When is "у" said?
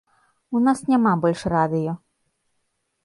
0.59-0.61